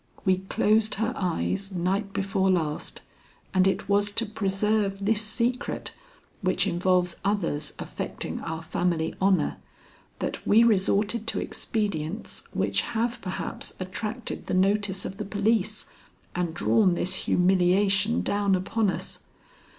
We 0.25 0.37
closed 0.39 0.95
her 0.95 1.13
eyes 1.15 1.71
night 1.71 2.11
before 2.11 2.49
last, 2.49 3.03
and 3.53 3.67
it 3.67 3.87
was 3.87 4.11
to 4.13 4.25
preserve 4.25 5.05
this 5.05 5.21
secret, 5.21 5.91
which 6.41 6.65
involves 6.65 7.17
others 7.23 7.73
affecting 7.77 8.39
our 8.39 8.63
family 8.63 9.13
honor, 9.21 9.57
that 10.17 10.43
we 10.43 10.63
resorted 10.63 11.27
to 11.27 11.39
expedients 11.39 12.45
which 12.51 12.81
have 12.81 13.21
perhaps 13.21 13.75
attracted 13.79 14.47
the 14.47 14.55
notice 14.55 15.05
of 15.05 15.17
the 15.17 15.23
police 15.23 15.85
and 16.33 16.55
drawn 16.55 16.95
this 16.95 17.13
humiliation 17.25 18.21
down 18.23 18.55
upon 18.55 18.89
us. 18.89 19.19